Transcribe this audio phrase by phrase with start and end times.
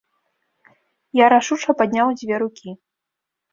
[1.23, 2.69] Я рашуча падняў дзве рукі.